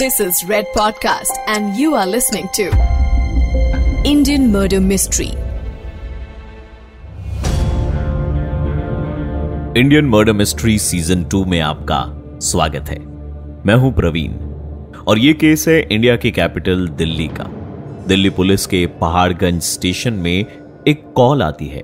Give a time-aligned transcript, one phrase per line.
[0.00, 2.64] This is Red Podcast, and you are listening to
[4.10, 5.30] Indian Murder Mystery.
[9.76, 12.00] Indian murder mystery season two में आपका
[12.40, 12.98] स्वागत है।
[13.66, 14.38] मैं हूँ प्रवीण
[15.02, 17.50] और ये केस है इंडिया की कैपिटल दिल्ली का।
[18.08, 20.46] दिल्ली पुलिस के पहाड़गंज स्टेशन में
[20.88, 21.82] एक कॉल आती है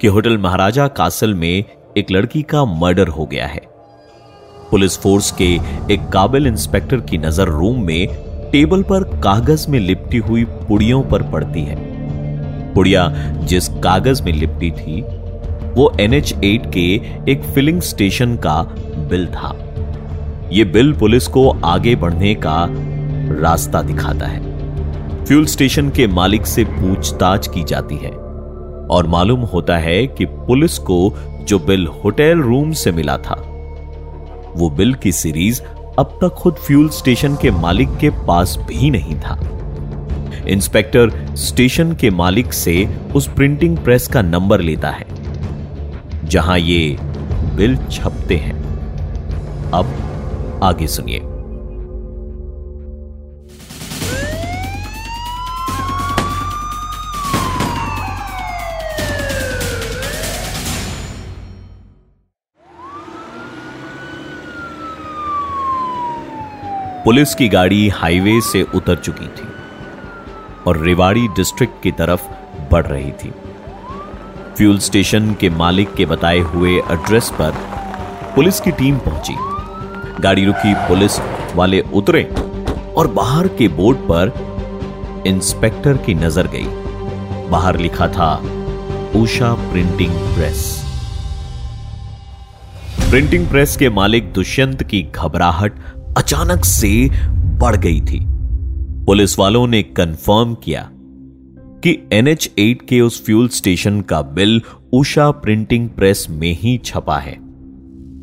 [0.00, 1.64] कि होटल महाराजा कासल में
[1.96, 3.73] एक लड़की का मर्डर हो गया है।
[4.74, 5.46] पुलिस फोर्स के
[5.94, 8.06] एक काबिल इंस्पेक्टर की नज़र रूम में
[8.52, 11.76] टेबल पर कागज़ में लिपटी हुई पुड़ियों पर पड़ती है।
[12.74, 13.06] पुड़िया
[13.42, 15.00] जिस कागज़ में लिपटी थी,
[15.74, 16.86] वो एनएच एट के
[17.32, 18.56] एक फिलिंग स्टेशन का
[19.10, 19.54] बिल था।
[20.52, 22.66] ये बिल पुलिस को आगे बढ़ने का
[23.40, 28.10] रास्ता दिखाता है। फ्यूल स्टेशन के मालिक से पूछताछ की जाती है
[28.90, 31.14] और मालूम होता है कि पुलिस को
[31.48, 33.53] जो बिल होटल रूम से मिला था
[34.56, 35.60] वो बिल की सीरीज़
[35.98, 39.38] अब तक खुद फ्यूल स्टेशन के मालिक के पास भी नहीं था।
[40.48, 45.06] इंस्पेक्टर स्टेशन के मालिक से उस प्रिंटिंग प्रेस का नंबर लेता है,
[46.24, 46.96] जहाँ ये
[47.56, 48.54] बिल छपते हैं।
[49.70, 51.20] अब आगे सुनिए।
[67.04, 69.48] पुलिस की गाड़ी हाईवे से उतर चुकी थी
[70.66, 72.22] और रेवाड़ी डिस्ट्रिक्ट की तरफ़
[72.70, 73.32] बढ़ रही थी।
[74.56, 77.58] फ्यूल स्टेशन के मालिक के बताए हुए एड्रेस पर
[78.34, 79.34] पुलिस की टीम पहुँची।
[80.22, 81.18] गाड़ी रुकी, पुलिस
[81.54, 82.22] वाले उतरे
[82.96, 88.34] और बाहर के बोर्ड पर इंस्पेक्टर की नज़र गई। बाहर लिखा था,
[89.16, 90.64] Usha printing press.
[93.10, 95.72] Printing press के मालिक दुष्यंत की घबराहट
[96.18, 97.10] अचानक से
[97.58, 98.20] बढ़ गई थी।
[99.04, 100.90] पुलिस वालों ने कंफर्म किया
[101.84, 104.62] कि एनएच एट के उस फ्यूल स्टेशन का बिल
[104.92, 107.38] उषा प्रिंटिंग प्रेस में ही छपा है।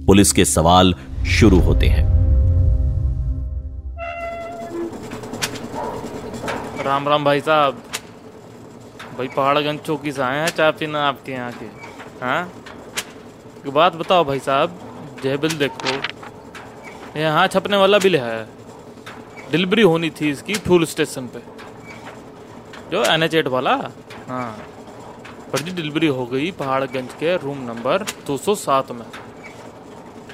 [0.06, 0.96] पुलिस के सवाल
[1.28, 2.06] शुरू होते हैं।
[6.86, 7.74] राम राम भाई साहब।
[9.18, 11.66] भाई पहाड़गंज चौकी से आए हैं, चाय पीना आपके यहाँ के?
[12.26, 12.52] हाँ?
[13.74, 14.80] बात बताओ भाई साहब,
[15.24, 16.21] जय बिल देखो।
[17.18, 18.48] यहाँ छपने वाला बिल है।
[19.52, 21.40] डिलीवरी होनी थी इसकी फूल स्टेशन पे।
[22.92, 23.92] जो एन एच एट वाला?
[24.30, 24.68] हाँ।
[25.52, 29.06] फर्जी डिलीवरी हो गई पहाड़गंज के रूम नंबर 207 में।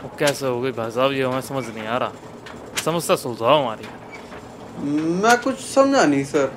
[0.03, 2.11] वो कैसे हो गई भाई साहब ये हमें समझ नहीं आ रहा।
[2.85, 3.85] समस्या सुलझाओ हमारी।
[5.21, 6.53] मैं कुछ समझा नहीं सर।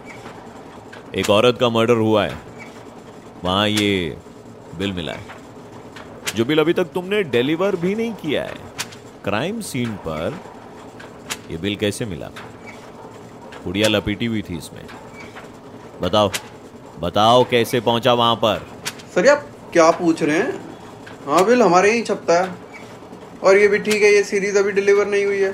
[1.15, 2.39] एक औरत का मर्डर हुआ है।
[3.45, 4.17] वहाँ ये
[4.79, 5.25] बिल मिला है।
[6.37, 8.70] जो बिल अभी तक तुमने डिलीवर भी नहीं किया है।
[9.25, 10.39] क्राइम सीन पर
[11.51, 12.27] यह बिल कैसे मिला?
[13.65, 14.85] कुड़िया लपेटी हुई थी इसमें।
[16.03, 16.31] बताओ
[17.01, 18.67] बताओ कैसे पहुँचा वहाँ पर?
[19.15, 20.53] सर आप क्या पूछ रहे हैं?
[21.27, 22.55] हाँ बिल हमारे ही छपता है।
[23.45, 25.53] और ये भी ठीक है ये सीरीज़ अभी डिलीवर नहीं हुई है।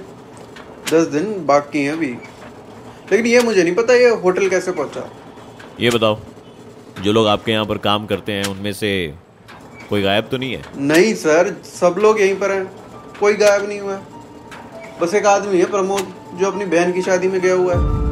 [0.93, 2.13] दस दिन बाकी हैं अभी।
[3.13, 5.11] लेकिन ये मुझे नहीं पता ये होटल कैसे पहुँचा।
[5.81, 6.19] ये बताओ
[7.03, 9.15] जो लोग आपके यहाँ पर काम करते हैं उनमें से
[9.89, 10.63] कोई गायब तो नहीं है?
[10.77, 12.86] नहीं सर सब लोग यहीं पर हैं।
[13.21, 13.99] कोई गायब नहीं हुआ
[15.03, 16.07] बस एक आदमी है प्रमोद,
[16.39, 18.05] जो अपनी बहन की शादी में गया हुआ है।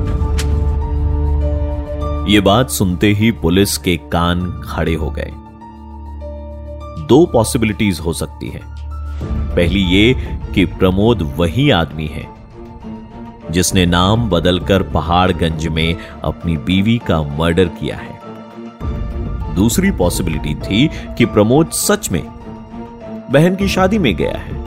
[2.33, 5.31] ये बात सुनते ही पुलिस के कान खड़े हो गए।
[7.09, 8.61] दो पॉसिबिलिटीज हो सकती है।
[9.57, 12.27] पहली ये कि प्रमोद वही आदमी है,
[13.51, 20.89] जिसने नाम बदलकर पहाड़गंज में अपनी बीवी का मर्डर किया है। दूसरी पॉसिबिलिटी थी
[21.19, 22.23] कि प्रमोद सच में
[23.33, 24.64] बहन की शादी में गया है।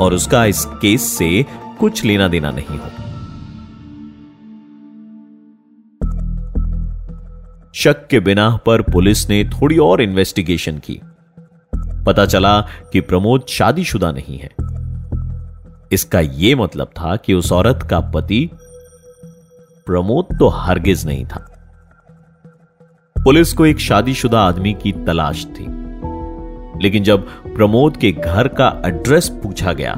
[0.00, 1.46] और उसका इस केस से
[1.78, 2.90] कुछ लेना देना नहीं हो।
[7.74, 11.00] शक के बिना पर पुलिस ने थोड़ी और इन्वेस्टिगेशन की।
[12.06, 14.50] पता चला कि प्रमोद शादीशुदा नहीं है।
[15.92, 18.50] इसका यह मतलब था कि उस औरत का पति
[19.86, 21.46] प्रमोद तो हरगिज नहीं था।
[23.24, 25.69] पुलिस को एक शादीशुदा आदमी की तलाश थी।
[26.82, 29.94] लेकिन जब प्रमोद के घर का एड्रेस पूछा गया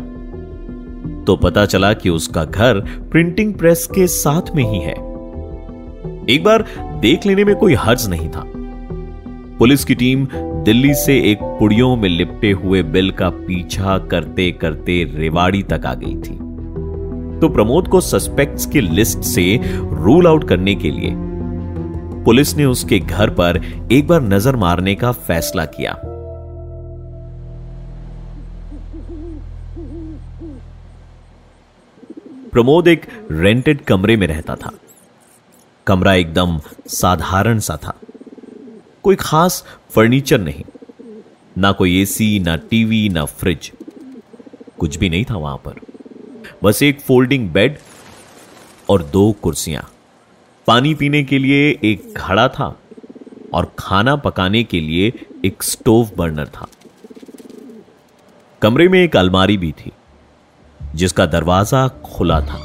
[1.27, 2.81] तो पता चला कि उसका घर
[3.11, 4.95] प्रिंटिंग प्रेस के साथ में ही है।
[6.31, 6.65] एक बार
[7.01, 8.45] देख लेने में कोई हर्ज नहीं था।
[9.59, 10.27] पुलिस की टीम
[10.65, 15.95] दिल्ली से एक पुड़ियों में लिपटे हुए बिल का पीछा करते करते रेवाड़ी तक आ
[15.95, 16.39] गई थी।
[17.41, 21.15] तो प्रमोद को सस्पेक्ट्स की लिस्ट से रूल आउट करने के लिए
[22.25, 23.61] पुलिस ने उसके घर पर
[23.93, 25.93] एक बार नज़र मारने का फैसला किया।
[32.53, 34.71] प्रमोद एक रेंटेड कमरे में रहता था।
[35.87, 38.01] कमरा एकदम साधारण सा था।
[39.03, 40.65] कोई खास फर्नीचर नहीं।
[41.59, 43.73] ना कोई एसी ना टीवी ना फ्रिज
[44.79, 45.81] कुछ भी नहीं था वहाँ पर।
[46.65, 47.79] बस एक फोल्डिंग बेड
[48.89, 49.93] और दो कुर्सियाँ।
[50.67, 52.81] पानी पीने के लिए एक घड़ा था
[53.55, 55.13] और खाना पकाने के लिए
[55.45, 56.67] एक स्टोव बर्नर था।
[58.63, 59.93] कमरे में एक अलमारी भी थी।
[60.95, 62.61] जिसका दरवाज़ा खुला था।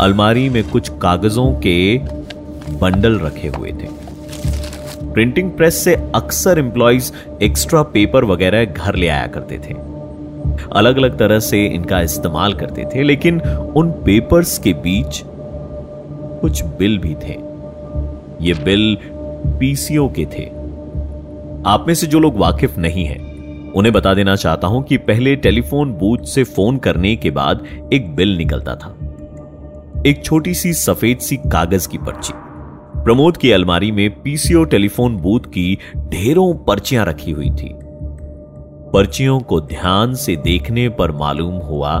[0.00, 1.98] अलमारी में कुछ कागजों के
[2.70, 3.88] बंडल रखे हुए थे।
[5.12, 7.12] प्रिंटिंग प्रेस से अक्सर एम्प्लॉयज़
[7.42, 9.74] एक्स्ट्रा पेपर वगैरह घर ले आया करते थे।
[10.72, 13.40] अलग अलग तरह से इनका इस्तेमाल करते थे, लेकिन
[13.76, 15.22] उन पेपर्स के बीच
[16.40, 17.38] कुछ बिल भी थे।
[18.46, 18.98] ये बिल
[19.60, 20.44] पीसीओ के थे।
[21.66, 23.25] आप में से जो लोग वाकिफ नहीं हैं
[23.76, 28.14] उन्हें बता देना चाहता हूँ कि पहले टेलीफोन बूथ से फ़ोन करने के बाद एक
[28.16, 28.96] बिल निकलता था।
[30.06, 32.32] एक छोटी सी सफ़ेद सी कागज़ की पर्ची।
[33.04, 35.78] प्रमोद की अलमारी में पीसीओ टेलीफोन बूथ की
[36.08, 37.70] ढेरों पर्चियाँ रखी हुई थी।
[38.92, 42.00] पर्चियों को ध्यान से देखने पर मालूम हुआ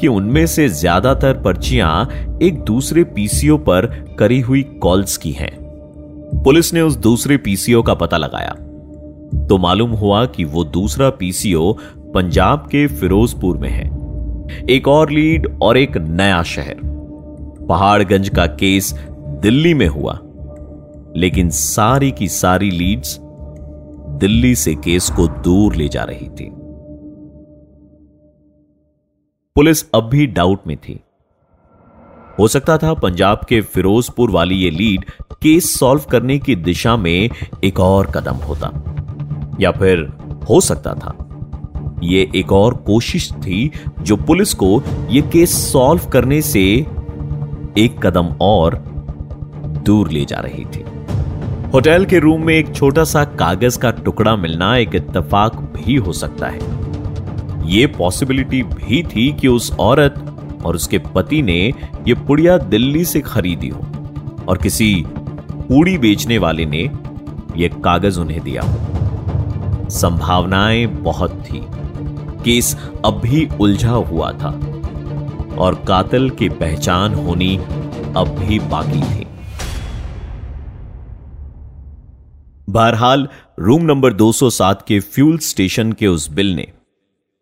[0.00, 2.08] कि उनमें से ज़्यादातर पर्चियाँ
[2.42, 3.86] एक दूसरे पीसीओ पर
[4.18, 5.52] करी हुई कॉल्स की हैं।
[6.44, 8.56] पुलिस ने उस दूसरे पीसीओ का पता लगाया।
[9.48, 13.86] तो मालूम हुआ कि वो दूसरा पीसीओ पंजाब के फिरोजपुर में है।
[14.70, 16.76] एक और लीड और एक नया शहर।
[17.68, 20.18] पहाड़गंज का केस दिल्ली में हुआ।
[21.16, 23.18] लेकिन सारी की सारी लीड्स
[24.20, 26.50] दिल्ली से केस को दूर ले जा रही थी।
[29.54, 31.00] पुलिस अब भी डाउट में थी।
[32.40, 35.04] हो सकता था पंजाब के फिरोजपुर वाली ये लीड
[35.42, 37.30] केस सॉल्व करने की दिशा में
[37.64, 38.93] एक और कदम होता।
[39.60, 40.12] या फिर
[40.50, 41.18] हो सकता था।
[42.02, 43.70] ये एक और कोशिश थी
[44.00, 46.64] जो पुलिस को यह केस सॉल्व करने से
[47.78, 48.74] एक कदम और
[49.86, 50.84] दूर ले जा रही थी।
[51.74, 56.12] होटल के रूम में एक छोटा सा कागज़ का टुकड़ा मिलना एक इत्तेफाक भी हो
[56.12, 56.58] सकता है।
[57.70, 61.72] यह पॉसिबिलिटी भी थी कि उस औरत और उसके पति ने
[62.08, 63.80] यह पुड़िया दिल्ली से खरीदी हो
[64.48, 65.04] और किसी
[65.50, 66.90] पूड़ी बेचने वाले ने
[67.56, 69.03] यह कागज़ उन्हें दिया हो।
[69.90, 71.66] संभावनाएँ बहुत थी
[72.44, 74.48] केस अब भी उलझा हुआ था
[75.58, 77.56] और कातिल की पहचान होनी
[78.16, 79.26] अब भी बाकी थी।
[82.70, 83.28] बहरहाल,
[83.58, 86.72] रूम नंबर 207 के फ्यूल स्टेशन के उस बिल ने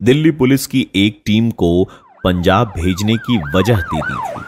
[0.02, 1.84] दिल्ली पुलिस की एक टीम को
[2.24, 4.42] पंजाब भेजने की वजह दे दी थी।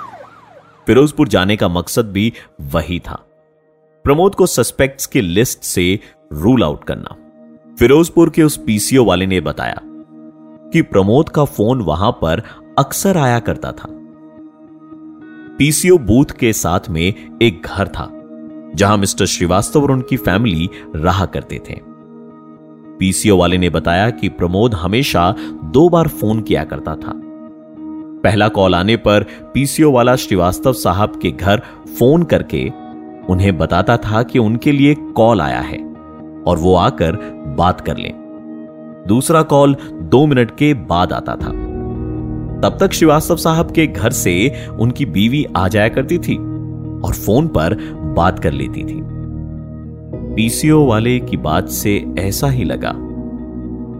[0.86, 3.24] फिरोजपुर जाने का मकसद भी वही था।
[4.04, 6.00] प्रमोद को सस्पेक्ट्स की लिस्ट से
[6.32, 7.16] रूल आउट करना।
[7.78, 9.80] फिरोजपुर के उस पीसीओ वाले ने बताया
[10.72, 12.42] कि प्रमोद का फ़ोन वहाँ पर
[12.78, 13.88] अक्सर आया करता था।
[15.58, 18.10] पीसीओ बूथ के साथ में एक घर था,
[18.74, 21.80] जहाँ मिस्टर श्रीवास्तव और उनकी फैमिली रहा करते थे।
[22.98, 25.34] पीसीओ वाले ने बताया कि प्रमोद हमेशा
[25.64, 27.12] दो बार फ़ोन किया करता था।
[28.24, 31.62] पहला कॉल आने पर पीसीओ वाला श्रीवास्तव साहब के घर
[31.98, 32.68] फ़ोन करके
[33.28, 35.93] उन्हें बताता था कि उनके लिए कॉल आया है।
[36.46, 37.12] और वो आकर
[37.58, 38.14] बात कर लें।
[39.08, 41.74] दूसरा कॉल दो मिनट के बाद आता था।
[42.60, 46.36] तब तक श्रीवास्तव साहब के घर से उनकी बीवी आ जाया करती थी
[47.00, 47.74] और फ़ोन पर
[48.16, 49.00] बात कर लेती थी।
[50.34, 52.92] पीसीओ वाले की बात से ऐसा ही लगा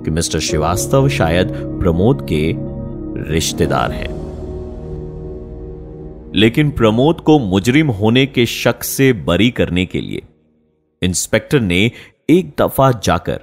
[0.04, 2.54] कि मिस्टर श्रीवास्तव शायद प्रमोद के
[3.32, 4.24] रिश्तेदार हैं।
[6.34, 10.22] लेकिन प्रमोद को मुजरिम होने के शक से बरी करने के लिए
[11.02, 11.92] इंस्पेक्टर ने
[12.30, 13.40] एक दफ़ा जाकर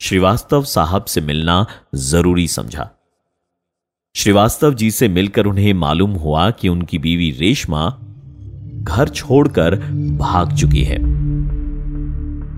[0.00, 2.90] श्रीवास्तव साहब से मिलना ज़रूरी समझा।
[4.16, 7.90] श्रीवास्तव जी से मिलकर उन्हें मालूम हुआ कि उनकी बीवी रेशमा
[8.82, 9.76] घर छोड़कर
[10.18, 10.98] भाग चुकी है।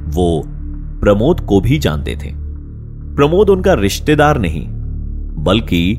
[0.06, 0.42] वो
[1.00, 2.32] प्रमोद को भी जानते थे।
[3.14, 4.66] प्रमोद उनका रिश्तेदार नहीं,
[5.44, 5.98] बल्कि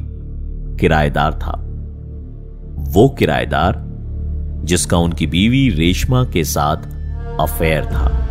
[0.79, 1.57] किराएदार था।
[2.77, 3.83] वो किराएदार
[4.65, 6.77] जिसका उनकी बीवी रेशमा के साथ
[7.39, 8.27] अफेयर था।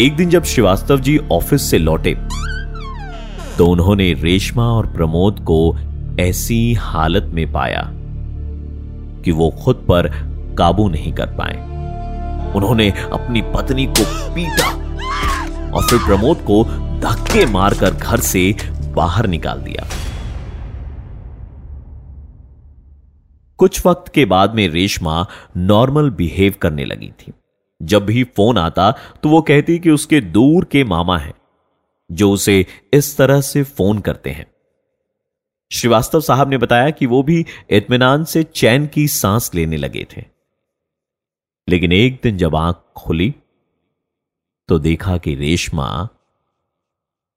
[0.00, 2.14] एक दिन जब श्रीवास्तव जी ऑफ़िस से लौटे
[3.58, 5.76] तो उन्होंने रेशमा और प्रमोद को
[6.20, 7.82] ऐसी हालत में पाया
[9.24, 10.08] कि वो खुद पर
[10.58, 11.56] काबू नहीं कर पाए।
[12.56, 14.68] उन्होंने अपनी पत्नी को पीटा
[15.70, 16.62] और फिर प्रमोद को
[17.00, 18.54] धक्के मारकर घर से
[18.96, 19.86] बाहर निकाल दिया।
[23.58, 27.32] कुछ वक्त के बाद में रेशमा नॉर्मल बिहेव करने लगी थी।
[27.82, 28.90] जब भी फ़ोन आता
[29.22, 31.34] तो वो कहती कि उसके दूर के मामा हैं,
[32.12, 34.46] जो उसे इस तरह से फ़ोन करते हैं।
[35.72, 40.24] श्रीवास्तव साहब ने बताया कि वो भी इतमान से चैन की सांस लेने लगे थे।
[41.68, 43.34] लेकिन एक दिन जब आँख खुली
[44.68, 46.08] तो देखा कि रेशमा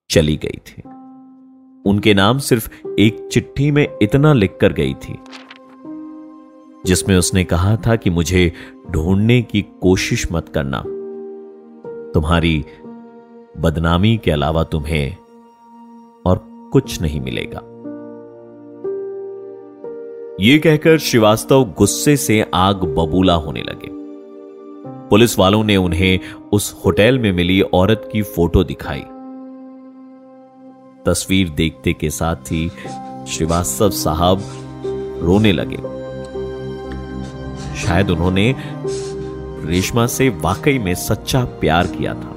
[0.09, 0.81] चली गई थी।
[1.89, 5.19] उनके नाम सिर्फ़ एक चिट्ठी में इतना लिखकर गई थी।
[6.85, 8.53] जिसमें उसने कहा था कि मुझे
[8.91, 10.83] ढूँढने की कोशिश मत करना।
[12.13, 12.65] तुम्हारी
[13.57, 15.17] बदनामी के अलावा तुम्हें
[16.25, 17.59] और कुछ नहीं मिलेगा।
[20.39, 23.87] यह कहकर श्रीवास्तव गुस्से से आग बबूला होने लगे।
[25.09, 26.19] पुलिस वालों ने उन्हें
[26.53, 29.03] उस होटल में मिली औरत की फ़ोटो दिखाई।
[31.05, 32.69] तस्वीर देखते के साथ ही
[33.27, 34.41] श्रीवास्तव साहब
[35.21, 35.92] रोने लगे।
[37.75, 38.55] शायद उन्होंने
[39.65, 42.29] रेशमा से वाकई में सच्चा प्यार किया था।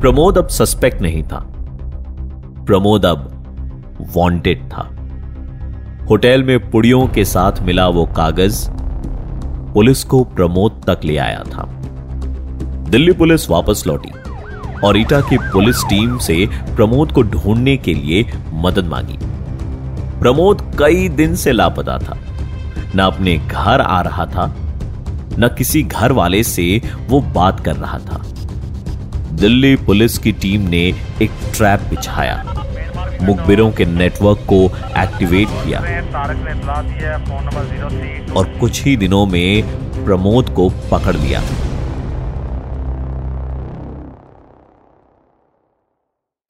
[0.00, 1.54] प्रमोद अब सस्पेक्ट नहीं था।
[2.66, 3.34] प्रमोद अब
[4.16, 4.90] वांटेड था।
[6.10, 8.70] होटल में पुड़ियों के साथ मिला वो कागज़,
[9.74, 11.64] पुलिस को प्रमोद तक ले आया था।
[12.88, 14.17] दिल्ली पुलिस वापस लौटी।
[14.84, 19.18] और ईटा की पुलिस टीम से प्रमोद को ढूँढने के लिए मदद मांगी।
[20.20, 22.18] प्रमोद कई दिन से लापता था।
[22.94, 24.54] न अपने घर आ रहा था,
[25.38, 28.24] न किसी घर वाले से वो बात कर रहा था।
[29.32, 30.82] दिल्ली पुलिस की टीम ने
[31.22, 32.44] एक ट्रैप बिछाया।
[33.22, 34.64] मुखबिरों के नेटवर्क को
[35.00, 35.80] एक्टिवेट किया।
[38.36, 39.62] और कुछ ही दिनों में
[40.04, 41.42] प्रमोद को पकड़ लिया।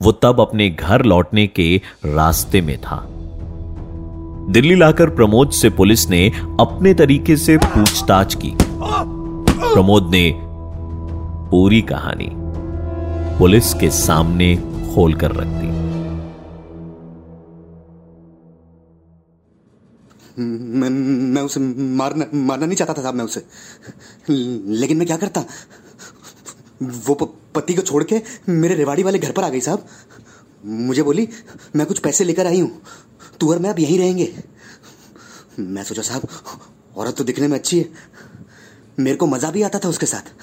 [0.03, 3.07] वो तब अपने घर लौटने के रास्ते में था।
[4.51, 6.29] दिल्ली लाकर प्रमोद से पुलिस ने
[6.61, 10.33] अपने तरीके से पूछताछ की। प्रमोद ने
[11.51, 12.29] पूरी कहानी
[13.39, 14.57] पुलिस के सामने
[14.95, 15.67] खोलकर रख दी।
[20.79, 20.91] मैं
[21.35, 23.45] मैं उसे मारना मारना नहीं चाहता था साहब मैं उसे।
[24.31, 25.45] लेकिन मैं क्या करता?
[26.83, 27.15] वो
[27.59, 29.87] पति को छोड़ के मेरे रेवाड़ी वाले घर पर आ गई साहब।
[30.65, 31.29] मुझे बोली,
[31.77, 32.83] मैं कुछ पैसे लेकर आई हूँ।
[33.41, 34.45] तू और मैं अब यहीं रहेंगे।
[35.59, 36.29] मैं सोचा, साहब,
[36.97, 37.89] औरत तो दिखने में अच्छी है।
[38.99, 40.35] मेरे को मज़ा भी आता था उसके साथ।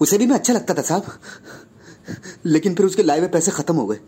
[0.00, 1.20] उसे भी मैं अच्छा लगता था, साहब।
[2.44, 4.00] लेकिन फिर उसके लाए हुए पैसे खत्म हो गए।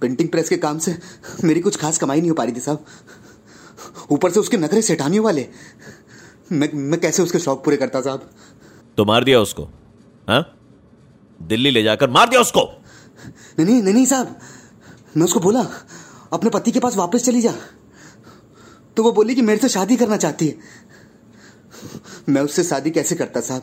[0.00, 0.98] प्रिंटिंग प्रेस के काम से
[1.44, 2.84] मेरी कुछ खास कमाई नहीं हो पा रही थी, साहब।
[4.10, 5.48] ऊपर से उसके नखरे सेठानियों वाले।
[6.52, 8.30] मैं मैं कैसे उसके शौक पूरे करता, साहब?
[8.96, 9.68] तो मार दिया उसको।
[10.28, 10.56] हा?
[11.42, 12.82] दिल्ली ले जाकर मार दिया उसको।
[13.58, 14.38] नहीं नहीं साहब,
[15.16, 15.66] मैं उसको बोला,
[16.32, 17.54] अपने पति के पास वापस चली जा।
[18.96, 20.58] तो वो बोली कि मेरे से शादी करना चाहती है।
[22.28, 23.62] मैं उससे शादी कैसे करता साहब?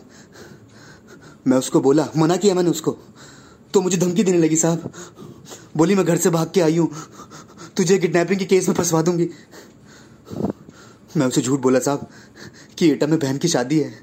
[1.48, 2.98] मैं उसको बोला, मना किया मैंने उसको।
[3.74, 4.94] तो मुझे धमकी देने लगी साहब।
[5.78, 6.92] बोली, मैं घर से भाग के आई हूँ।
[7.78, 9.30] तुझे किडनैपिंग के केस में फंसवा दूँगी।
[11.18, 12.10] मैं उसे झूठ बोला साहब
[12.78, 13.94] कि एटा में बहन की शादी है।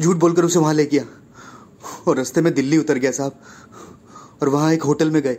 [0.00, 1.04] झूठ बोलकर उसे वहाँ ले गया।
[2.08, 3.32] और रास्ते में दिल्ली उतर गया साहब।
[4.42, 5.36] और वहाँ एक होटल में गए।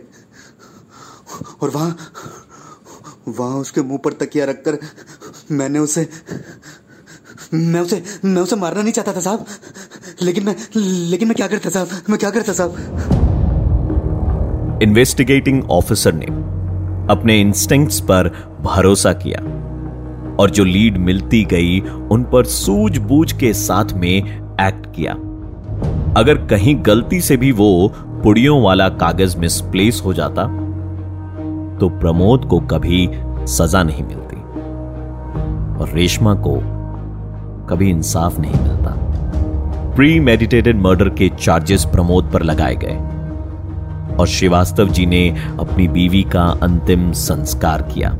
[1.62, 1.96] और वहाँ
[3.28, 4.78] वहाँ उसके मुँह पर तकिया रखकर
[5.50, 6.08] मैंने उसे,
[7.54, 9.46] मैं उसे मैं उसे मारना नहीं चाहता था साहब।
[10.22, 11.88] लेकिन मैं लेकिन मैं क्या करता साहब?
[12.10, 12.76] मैं क्या करता साहब?
[14.82, 16.26] इन्वेस्टिगेटिंग ऑफिसर ने
[17.12, 18.28] अपने इंस्टिंक्ट्स पर
[18.60, 19.38] भरोसा किया
[20.36, 24.16] और जो लीड मिलती गई, उन पर सूझबूझ के साथ में
[24.60, 25.27] एक्ट किया।
[26.18, 30.44] अगर कहीं गलती से भी वो पुड़ियों वाला कागज़ मिसप्लेस हो जाता
[31.78, 33.08] तो प्रमोद को कभी
[33.46, 34.36] सजा नहीं मिलती
[35.80, 36.56] और रेशमा को
[37.66, 38.94] कभी इंसाफ नहीं मिलता।
[39.96, 42.96] प्री मेडिटेटेड मर्डर के चार्जेस प्रमोद पर लगाए गए
[44.16, 45.28] और श्रीवास्तव जी ने
[45.60, 48.10] अपनी बीवी का अंतिम संस्कार किया।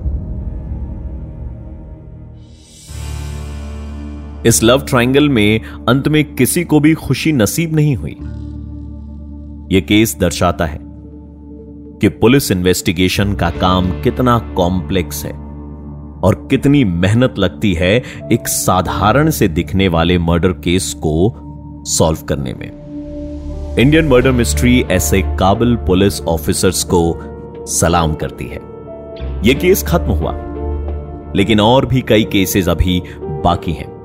[4.48, 8.16] इस लव ट्रायंगल में अंत में किसी को भी खुशी नसीब नहीं हुई।
[9.76, 10.78] यह केस दर्शाता है
[12.00, 15.32] कि पुलिस इन्वेस्टिगेशन का काम कितना कॉम्प्लेक्स है
[16.22, 18.02] और कितनी मेहनत लगती है
[18.32, 21.34] एक साधारण से दिखने वाले मर्डर केस को
[21.86, 22.72] सॉल्व करने में।
[23.76, 27.18] इंडियन मर्डर मिस्ट्री ऐसे काबिल पुलिस ऑफिसर्स को
[27.66, 28.60] सलाम करती है।
[29.44, 30.32] यह केस खत्म हुआ।
[31.36, 33.97] लेकिन और भी कई केसेस अभी बाकी हैं।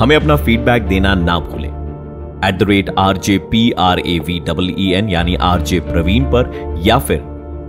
[0.00, 1.68] हमें अपना फीडबैक देना ना भूलें
[2.48, 5.80] at the rate R J P R A V double E N यानी आर जे
[5.90, 6.52] प्रवीण पर
[6.86, 7.16] या फिर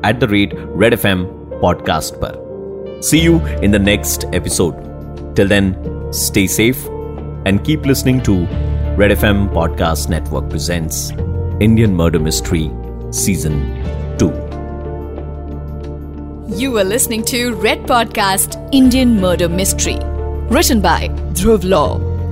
[0.10, 1.24] at the rate Red F M
[1.62, 5.74] podcast पर see you in the next episode till then
[6.26, 6.88] stay safe
[7.48, 8.46] and keep listening to
[8.98, 11.12] Red FM Podcast Network presents
[11.62, 12.70] Indian Murder Mystery
[13.10, 13.56] Season
[14.20, 14.28] 2.
[16.60, 19.98] You are listening to Red Podcast Indian Murder Mystery.
[20.50, 22.11] Written by Dhruv Law.